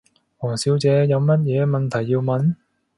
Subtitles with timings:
[0.39, 2.55] 王小姐，有乜嘢問題要問？